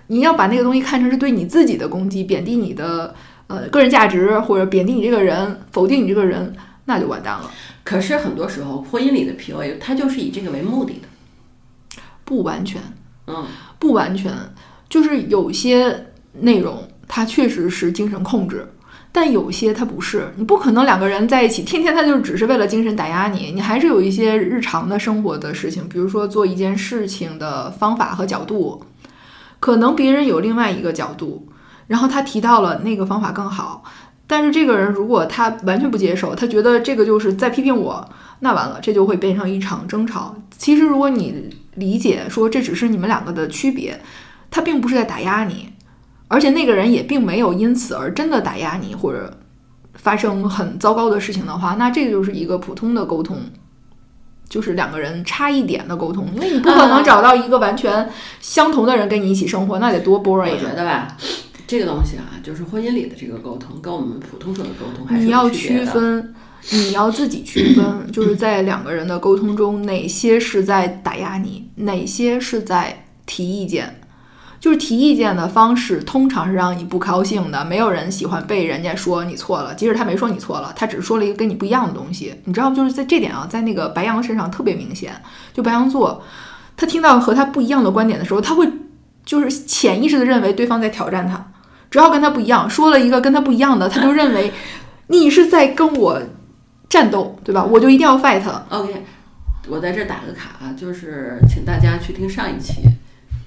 [0.07, 3.15] 你要把那个东西看成是对你自己的攻击，贬低你的
[3.47, 7.49] 呃个人价值，或者贬低你这个人，否定你这个人，那就完蛋了。
[7.85, 12.81] 可是很多时候，婚姻里的 PUA 它就是以这个为目的的，不完全，
[13.27, 13.45] 嗯，
[13.79, 14.33] 不完全，
[14.89, 18.67] 就是有些内容它确实是精神控制。
[19.11, 28.83] 但有些他不是，你不可能两个人在一起，天天他就只是为了精神打压你，你还是有一些日常的生活的事情，比如说做一件事情的方法和角度，
[29.59, 31.47] 可能别人有另外一个角度，
[31.87, 33.83] 然后他提到了那个方法更好，
[34.27, 38.07] 但是这个人如果他完全不接受，他觉得这个就是在批评我，
[38.41, 40.35] 那完了，这就会变成一场争吵。
[40.55, 43.99] 其实，如果你理解说这只是你们两个的区别，
[44.51, 45.69] 他并不是在打压你，
[46.29, 49.37] 而且那个人也并没有因此而真的打压你或者
[49.95, 53.37] 发生很糟糕的事情的话，那这个就是一个普通的沟通，
[54.47, 58.09] 就是两个人差一点的沟通，因为你不可能找到一个完全
[58.39, 60.51] 相同的人跟你一起生活，那得多 boring。
[60.51, 61.17] 我觉得吧，
[61.67, 65.49] 这个东西啊，就是婚姻里的这个沟通，跟我们普通说的沟通还是你要。
[65.49, 66.33] 区分，
[66.71, 73.98] 你要自己区分，就是在两个人的沟通中，哪些是在打压你，哪些是在提意见。
[74.59, 77.63] 就是提意见的方式，通常是让你不高兴的。
[77.63, 82.35] 没有人喜欢被人家说你错了，即使他没说你错了，他只是说了一个跟你不一样的东西。
[82.43, 85.13] 你知道，就是在这点啊，在那个白羊身上特别明显。
[85.53, 86.21] 就白羊座，
[86.75, 88.69] 他听到和他不一样的观点的时候，他会
[89.25, 91.51] 就是潜意识的认为对方在挑战他。
[91.89, 94.51] 只要跟他不一样，说了一个跟他不一样的，他就认为
[95.07, 96.21] 你是在跟我
[96.87, 97.63] 战斗，对吧？
[97.63, 98.43] 我就一定要 fight。
[98.69, 99.05] OK，
[99.67, 102.83] 我在这打个卡啊，就是请大家去听上一期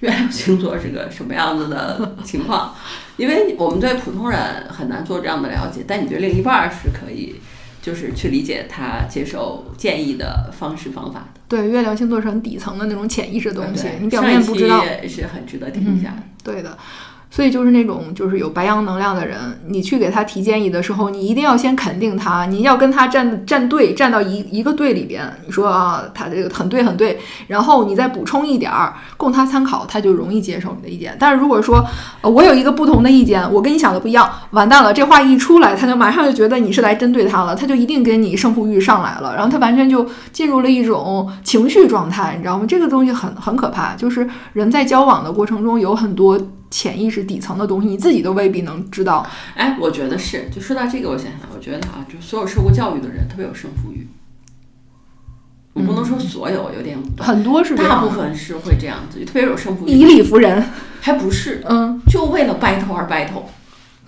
[0.03, 2.74] 月亮星座是个什么样子的情况，
[3.16, 4.38] 因为我们对普通人
[4.68, 7.36] 很难做这样的了解，但你对另一半儿是可以，
[7.80, 11.40] 就是去理解他接受建议的方式方法的。
[11.48, 14.84] 对，月亮星座是很底层的那种潜意识的东西对，你表面不知道。
[14.84, 16.22] 上一期是很值得听一下的。
[16.42, 16.76] 对的，
[17.35, 31.16] 所以就是那种就是有白羊能量的人，你去给他提建议的时候，你一定要先肯定他，你要跟他站站队，站到一一个队里边，你说啊，他这个很对很对，然后你再补充一点儿供他参考，他就容易接受你的意见。
[31.18, 31.83] 但是如果说、
[32.20, 42.66] 呃、我有一个不同的意见，我跟你想的不一样，完蛋了，这话一出来，他就马上就觉得你是来针对他了，他就一定跟你胜负欲上来了，然后他完全就进入了一种情绪状态，你知道吗？
[42.68, 46.39] 这个东西很很可怕，就是人在交往的过程中有很多。
[46.73, 49.25] 潜意识底层的东西，你自己都未必能知道。
[49.55, 50.49] 哎，我觉得是。
[50.53, 54.09] 就说到这个，我想想，我觉得啊，就所有受过教育的人特别有胜负欲。
[55.75, 59.91] 我不能说所有，有点很多是这样大部分是会这样子，特别有胜负欲。
[59.91, 60.64] 以理服人，
[61.01, 63.45] 还不是，嗯，就为了 battle 而 battle。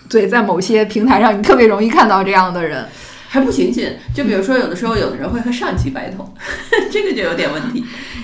[0.09, 2.85] 对，在某些平台上，你特别容易看到这样的人。
[3.27, 6.29] 还不仅仅，就比如说，有的时候有的人会和上级 battle，
[6.89, 7.83] 这个就有点问题。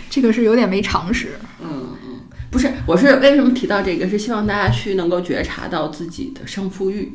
[0.10, 1.38] 这个是有点没常识。
[1.62, 2.01] 嗯嗯，
[2.52, 4.08] 不是，我是为什么提到这个？
[4.08, 7.14] 是希望大家去能够觉察到自己的胜负欲。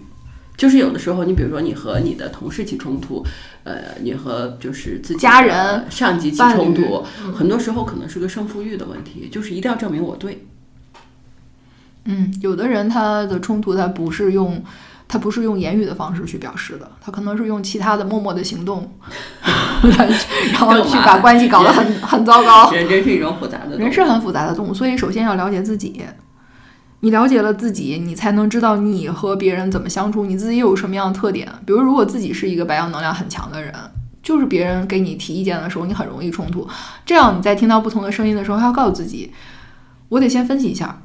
[0.57, 3.23] 就是有的时候，你比如说你和你的同事起冲突，
[3.63, 10.47] 呃，你和就是自己家人、上级起冲突，很多时候可能是个胜负欲的问题，就是一定要证明我对。
[12.07, 14.65] 嗯，有的人他的冲突他不是用。
[15.09, 18.91] 他不是用言语的方式去表示的，他可能是用其他的默默的行动，
[19.83, 22.71] 然后去把关系搞得很 很糟糕。
[22.73, 26.03] 人真是一种复杂的，人是很复杂的动物，所以首先要了解自己。
[27.01, 31.47] 你了解了自己，你才能知道你和别人怎么相处，你自己有什么样的特点。
[31.67, 33.73] 比如，如果自己是一个白羊能量很强的人，
[34.23, 36.67] 就是别人给你提意见的时候，你很容易冲突。
[37.05, 39.31] 这样你在听到不同的声音的时候，要告诉自己，
[40.09, 40.99] 我得先分析一下。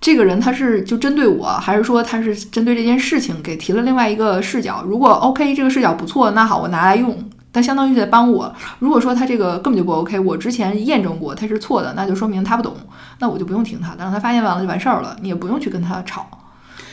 [0.00, 4.82] 这个人他是就针对我，还是说他是针对这件事情给提了另外一个视角？
[4.86, 7.16] 如果 OK，这个视角不错，那好，我拿来用，
[7.52, 8.54] 但相当于在帮我。
[8.78, 12.74] 如果说他这个根本就不 OK，我之前验证过他是错的，那就说明他不懂，
[13.18, 16.26] 那我就不用听他的，让他发现完了就完事儿了，你也不用去跟他吵。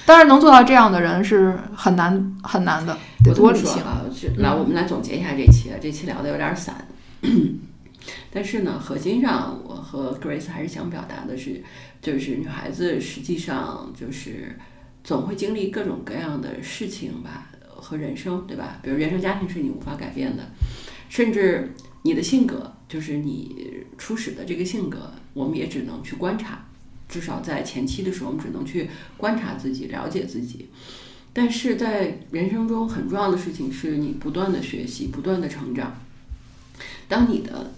[0.05, 4.01] 当然，能做到这样的人是很难很难的，得多理性啊！
[4.38, 6.76] 来，我们来总结一下这期，这期聊的有点散。
[8.32, 11.64] 但是呢，核心上我和 Grace 还是想表达的是，
[12.01, 14.58] 就是女孩子实际上就是
[15.03, 18.80] 总会经历各种各样的事情吧，和人生，对吧？
[18.82, 20.43] 比如原生家庭是你无法改变的，
[21.10, 26.66] 甚至你的性格，就是你初始的这个性格，我们也只能去观察，
[27.10, 30.70] 至少在前期的时候，我们只能去观察自己，了解自己。
[31.34, 35.95] 但是在人生中很重要的事情是你不断的学习，不断的成长。
[37.08, 37.72] 当你的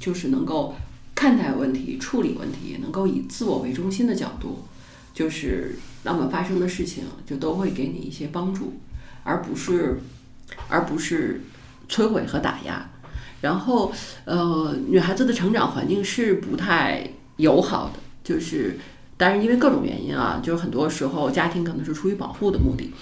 [0.00, 0.74] 就是能够
[1.14, 4.64] 看待问题、处理问题，也能够以自我为中心的角度，
[5.14, 8.74] 就是那么发生的事情就都会给你一些帮助，
[9.24, 10.00] 而不是
[10.68, 11.42] 而不是
[11.88, 12.90] 摧毁和打压。
[13.40, 13.92] 然后，
[14.24, 18.78] 呃，女孩子的成长环境是不太友好的，就是
[19.16, 22.92] 当然因为各种原因啊，就是很多时候家庭可能是出于保护的目的。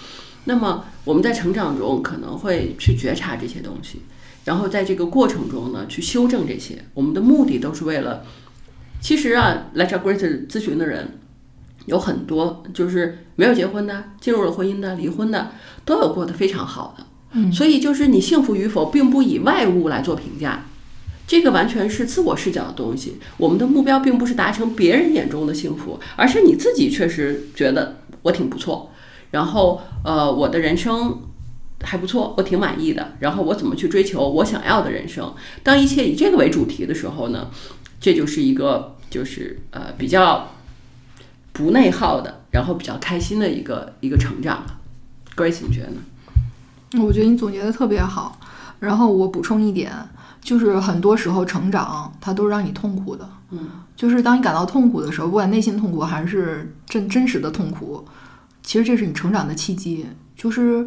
[0.43, 4.01] 那么我们在成长中可能会去觉察这些东西。
[4.45, 8.23] 然后在这个过程中呢，去修正这些，我们的目的都是为了。
[9.01, 11.19] 其实啊，来找 Grace 咨询的人
[11.87, 15.51] 有很多，就是没有结婚的、进入了婚姻的、离婚的，
[15.83, 17.05] 都有过得非常好的。
[17.33, 20.65] 嗯，所以就是你幸福与否，并不以外物来做评价，
[21.27, 23.17] 这个完全是自我视角的东西。
[23.37, 28.91] 我们的目标并不是达成别人眼中的幸福，而是你自己确实觉得我挺不错，
[29.31, 31.19] 然后呃，我的人生。
[31.81, 33.13] 还不错，我挺满意的。
[33.19, 35.33] 然后我怎么去追求我想要的人生？
[35.61, 37.49] 当一切以这个为主题的时候呢，
[37.99, 40.49] 这就是一个就是呃比较
[41.51, 44.79] 不内耗的，然后比较开心的一个一个成长了。
[45.35, 47.03] Grace，你觉得呢？
[47.03, 48.39] 我觉得你总结的特别好。
[48.79, 49.91] 然后我补充一点，
[50.41, 53.27] 就是很多时候成长它都是让你痛苦的。
[53.51, 58.05] 嗯，就是当你感到痛苦的时候，不管内心痛苦还是真真实的痛苦，
[58.63, 60.05] 其实这是你成长的契机。
[60.35, 60.85] 就是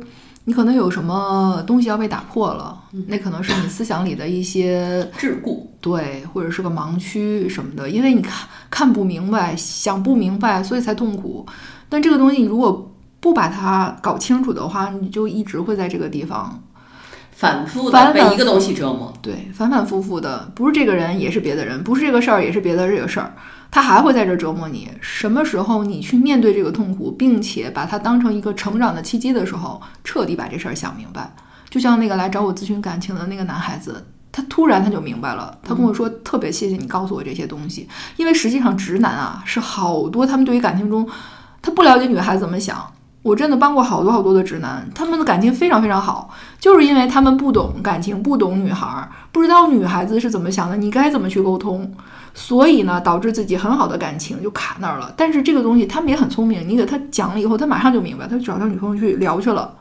[0.49, 2.74] 你可能有什么东西要被打破了，
[3.07, 11.44] 那可能是你思想里的一些 桎梏，对，或者是个盲区什么的，因为你看看不明白，想不明白，所以才痛苦。
[11.90, 12.90] 但这个东西你如果
[13.20, 16.59] 不把它搞清楚的话，你就一直会在这个地方。
[17.32, 19.12] 反复的被一个东西折磨。
[19.20, 23.34] 对，反反复复的，不是这个人也是别的人，不是这个事儿也是别的这个事儿，
[23.70, 24.90] 他还会在这儿折磨你。
[25.00, 31.32] 什么时候你去面对这个痛苦，并且把它当成一个成长的契机的时候，彻底把这事儿想明白。
[31.70, 41.06] 就像那个来找我咨询感情的那个男孩子，他突然他就明白了，他跟我说特别谢谢你告诉我这些东西，因为实际上直男啊是好多他们对于感情中，
[41.60, 42.90] 他不了解女孩子怎么想。
[43.20, 51.92] 我真的帮过好多好多的直男，他们的感情非常非常好，就是因为他们不懂感情，不懂女孩儿，不知道女孩子是怎么想的，你该怎么去沟通，
[52.41, 55.12] 所以呢，导致自己很好的感情就卡那儿了。
[55.16, 59.74] 但是这个东西他们也很聪明，你给他讲了以后，他马上就明白，他就找他女朋友去聊去了，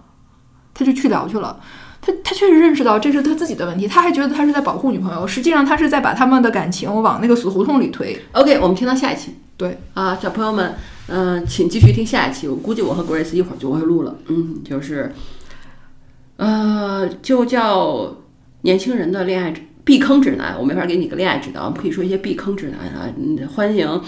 [0.73, 1.59] 他就去聊去了。
[2.01, 8.19] 他他确实认识到这是他自己的问题，他还觉得他是在保护女朋友，实际上他是在把他们的感情往那个死胡同里推。
[8.31, 10.75] OK，我们听到下一期对，啊，小朋友们，
[11.07, 12.47] 嗯、请继续听下一期。
[12.47, 15.13] 我估计我和 Grace 一会儿就会录了，嗯，就是，
[16.37, 18.15] 呃，就叫
[18.61, 20.53] 年轻人的恋爱指避坑指南。
[20.59, 23.09] 我没法给你个恋爱指南，我们可以说一些避坑指南啊。
[23.17, 24.03] 嗯，欢迎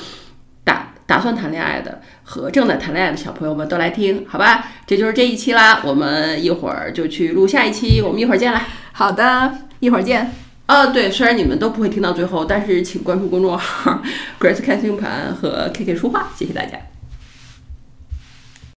[0.66, 4.66] 打打算谈恋爱的和正在谈恋爱的小朋友们都来听，好吧？
[4.86, 8.68] 这就是这一期啦，我们一会儿就去录下一期，我们一会儿见啦。
[8.92, 10.30] 好的，一会儿见。
[10.66, 14.02] 啊，对，虽然你们都不会听到最后，但是请关注公众号
[14.38, 16.78] “Grace 看星盘”和 KK 说话，谢谢大家。